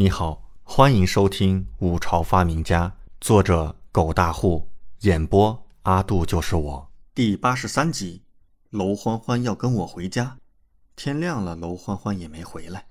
[0.00, 2.88] 你好，欢迎收听《五朝发明家》，
[3.20, 4.66] 作者狗大户，
[5.00, 8.22] 演播阿杜就是我，第八十三集。
[8.70, 10.38] 娄欢欢要跟我回家，
[10.96, 12.86] 天亮了，娄欢欢也没回来。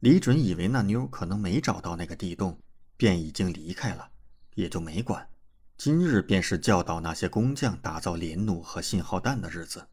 [0.00, 2.58] 李准以为那妞可能没找到那个地洞，
[2.96, 4.10] 便已经离开了，
[4.56, 5.28] 也就没管。
[5.78, 9.86] 今日便是教导那些工匠打造连弩和信号弹的日子，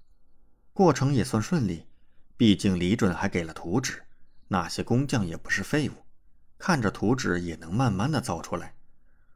[0.73, 1.85] 过程也算顺利，
[2.35, 4.01] 毕竟李准还给了图纸，
[4.47, 5.93] 那些工匠也不是废物。
[6.57, 8.75] 看着图纸也能慢慢的造出来。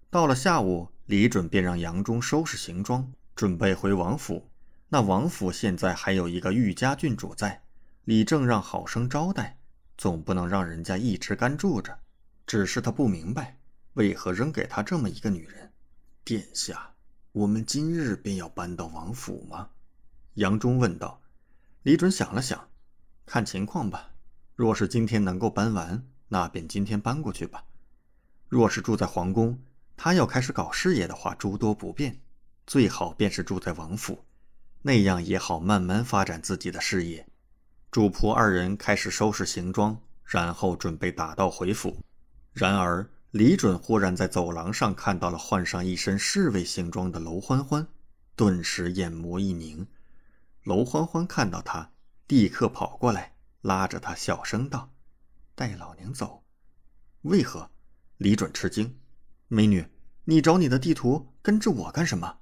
[0.10, 4.50] 到了下午，李准便让杨忠收拾行装，准备回王府。
[4.90, 7.64] 那王府现在还有一个玉家郡主在，
[8.04, 9.58] 李正让好生招待，
[9.98, 11.98] 总不能让人家一直干住着。
[12.46, 13.58] 只是他不明白，
[13.94, 15.72] 为何扔给他这么一个女人。
[16.26, 16.92] 殿下，
[17.32, 19.70] 我们今日便要搬到王府吗？
[20.34, 21.22] 杨忠问道。
[21.84, 22.68] 李准想了想，
[23.26, 24.12] 看情况吧。
[24.56, 26.06] 若是今天能够搬完。
[26.34, 27.66] 那便今天搬过去吧。
[28.48, 29.60] 若是住在皇宫，
[29.98, 32.22] 他要开始搞事业的话，诸多不便，
[32.66, 34.24] 最好便是住在王府，
[34.82, 37.28] 那样也好慢慢发展自己的事业。
[37.92, 41.98] 主仆二人开始收拾行装，然后准备打道回府。
[42.54, 47.86] 然而李准忽然在走廊上看到了换上一身侍卫行装的娄欢欢，
[48.38, 49.86] 顿时眼眸一凝。
[50.64, 51.92] 娄欢欢看到他，
[52.30, 54.91] 立刻跑过来，拉着他小声道。
[55.62, 56.44] 带老娘走？
[57.22, 57.70] 为何？
[58.18, 58.98] 李准吃惊。
[59.48, 59.86] 美女，
[60.24, 62.40] 你找你的地图，跟着我干什么？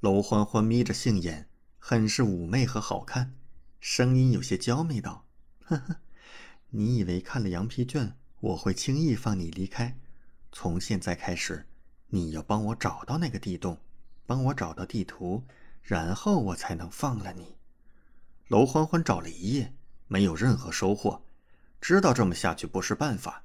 [0.00, 3.34] 娄欢欢眯着杏眼，很是妩媚和好看，
[3.80, 5.24] 声音有些娇媚道
[5.64, 5.96] ：“呵呵，
[6.68, 9.96] 你以为看了羊皮卷，我会轻易放你离开？
[10.52, 11.66] 从现在开始，
[12.08, 13.78] 你要帮我找到那个地洞，
[14.26, 15.44] 帮我找到地图，
[15.80, 17.56] 然后我才能放了你。”
[18.48, 19.72] 娄欢欢找了一夜，
[20.08, 21.22] 没有任何收获。
[21.80, 23.42] 知道这么下去不是办法，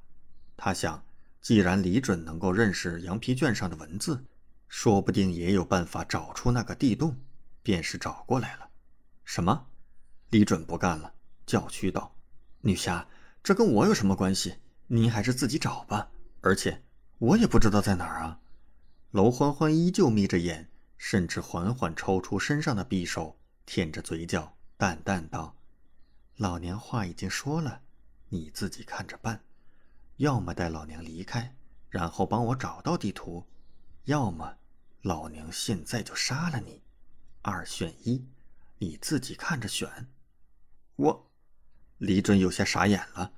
[0.57, 1.03] 他想，
[1.41, 4.25] 既然李准能够认识羊皮卷上的文字，
[4.67, 7.15] 说不定也有办法找出那个地洞，
[7.63, 8.69] 便是找过来了。
[9.23, 9.67] 什么？
[10.31, 11.13] 李准不干了，
[11.45, 12.13] 叫屈道
[12.59, 13.07] ：“女侠，
[13.41, 14.55] 这跟我有什么关系？
[14.87, 16.09] 您还是自己找吧。
[16.41, 16.83] 而且
[17.19, 18.39] 我也不知道在哪儿啊。”
[19.11, 25.55] 娄欢欢依旧眯着眼，甚至缓缓抽出身上的匕首，舔着嘴角，淡淡道
[26.35, 27.81] ：“老娘话已经说了。”
[28.35, 29.41] 你自己看着办，
[30.17, 31.55] 要么带老娘离开，
[31.89, 33.47] 然后帮我找到地图；
[34.03, 34.57] 要么
[35.03, 36.81] 老娘现在就杀了你，
[37.41, 38.27] 二选一，
[38.77, 40.09] 你自己看着选。
[40.97, 41.31] 我，
[41.97, 43.31] 李准有些傻眼了，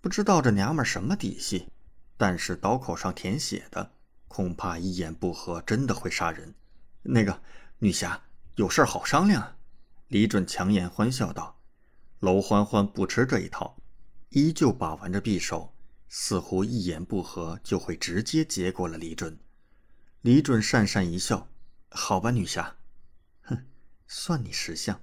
[0.00, 1.68] 不知道这娘们什么底细，
[2.16, 3.92] 但是刀口上舔血的，
[4.26, 6.52] 恐怕一言不合真的会杀人。
[7.02, 7.40] 那个
[7.78, 8.20] 女侠，
[8.56, 9.56] 有事好商量。
[10.08, 11.60] 李准强颜欢笑道
[12.18, 13.76] ：“娄欢欢不吃这一套。”
[14.30, 15.74] 依旧把玩着匕首，
[16.08, 19.38] 似乎一言不合就会直接结果了李准。
[20.20, 21.48] 李准讪讪一笑
[21.88, 22.76] ：“好吧，女侠，
[23.42, 23.66] 哼，
[24.06, 25.00] 算你识相。”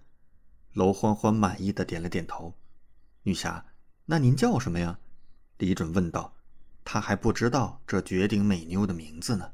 [0.73, 2.55] 娄欢欢满意的点了点头。
[3.23, 3.65] 女侠，
[4.05, 4.99] 那您叫什么呀？
[5.57, 6.35] 李准问道。
[6.85, 9.53] 他还不知道这绝顶美妞的名字呢。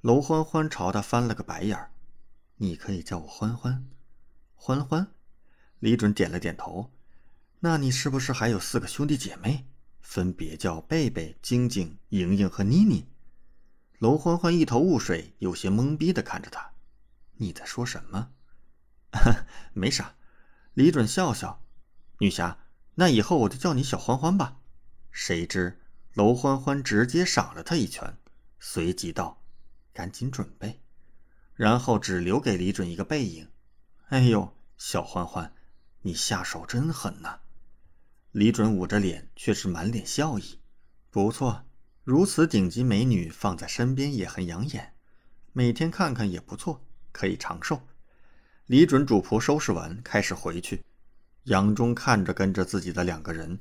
[0.00, 1.92] 娄欢欢朝他翻了个白眼儿
[2.58, 3.88] ：“你可以叫我欢欢。”
[4.56, 5.06] 欢欢。
[5.78, 6.90] 李准点了点头。
[7.64, 9.64] 那你是不是还有四个兄弟姐妹，
[10.00, 13.06] 分别叫贝贝、晶晶、莹莹和妮妮？
[14.00, 16.72] 娄欢欢一头雾水，有些懵逼的看着他。
[17.36, 18.30] 你在说什么？
[19.74, 20.16] 没啥。
[20.74, 21.62] 李准笑笑。
[22.18, 22.58] 女侠，
[22.96, 24.56] 那以后我就叫你小欢欢吧。
[25.12, 25.80] 谁知
[26.14, 28.18] 娄欢欢直接赏了他一拳，
[28.58, 29.40] 随即道
[29.94, 30.80] ：“赶紧准备。”
[31.54, 33.48] 然后只留给李准一个背影。
[34.08, 35.54] 哎呦，小欢欢，
[36.00, 37.38] 你下手真狠呐！
[38.32, 40.58] 李准捂着脸，却是满脸笑意。
[41.10, 41.66] 不错，
[42.02, 44.94] 如此顶级美女放在身边也很养眼，
[45.52, 46.82] 每天看看也不错，
[47.12, 47.82] 可以长寿。
[48.64, 50.82] 李准主仆收拾完，开始回去。
[51.44, 53.60] 杨忠看着跟着自己的两个人，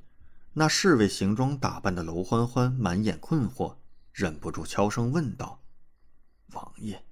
[0.54, 3.76] 那侍卫行装打扮的娄欢欢满眼困惑，
[4.14, 5.62] 忍不住悄声问道
[6.54, 7.04] ：“王爷，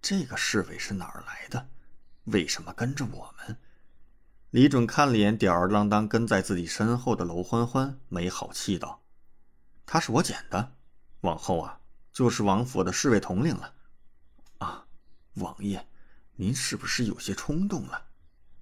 [0.00, 1.68] 这个侍卫是哪儿来的？
[2.26, 3.58] 为什么跟着我们？”
[4.52, 9.02] 李准看了眼吊儿郎当跟在自己身后的娄欢欢，没好气道
[9.86, 10.74] ：“他是我捡的，
[11.22, 11.80] 往后啊
[12.12, 13.72] 就是王府的侍卫统领了。”
[14.60, 14.84] 啊，
[15.36, 15.88] 王爷，
[16.36, 18.08] 您是不是有些冲动了？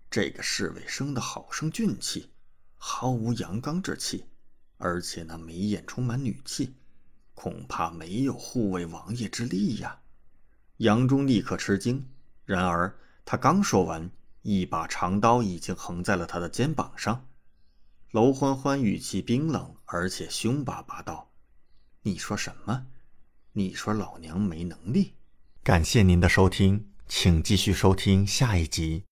[0.09, 2.31] 这个侍卫生的好生俊气，
[2.77, 4.27] 毫无阳刚之气，
[4.77, 6.73] 而且那眉眼充满女气，
[7.35, 9.99] 恐怕没有护卫王爷之力呀。
[10.77, 12.09] 杨忠立刻吃惊，
[12.45, 14.09] 然而他刚说完。
[14.43, 17.27] 一把长刀已经横在了他的肩膀上，
[18.13, 21.31] 娄欢欢语气冰冷，而且凶巴巴道
[22.03, 22.87] ：“你说什么？
[23.53, 25.15] 你说老娘没能力？”
[25.63, 29.05] 感谢您的收听，请继续收听下一集。